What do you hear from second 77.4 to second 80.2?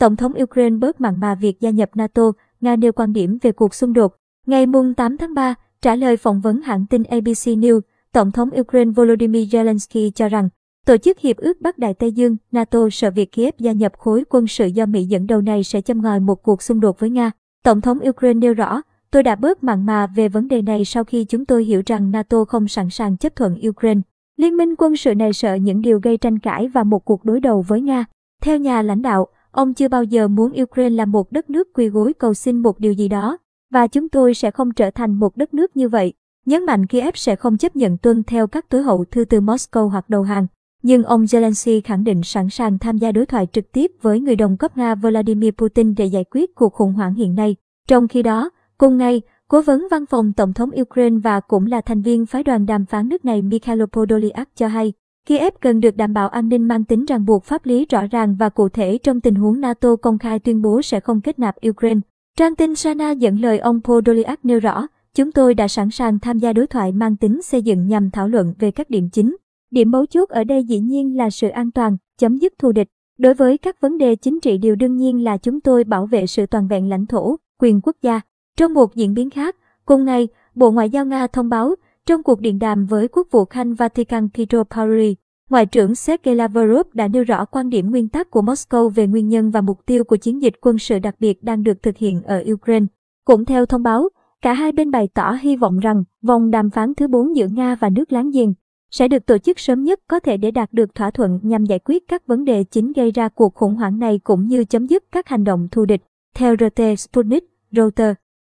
quyền quốc gia. Trong một diễn biến khác, cùng